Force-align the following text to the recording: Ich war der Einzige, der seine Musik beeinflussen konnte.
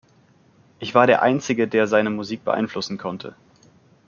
Ich 0.79 0.95
war 0.95 1.05
der 1.05 1.21
Einzige, 1.21 1.67
der 1.67 1.85
seine 1.85 2.09
Musik 2.09 2.43
beeinflussen 2.43 2.97
konnte. 2.97 3.35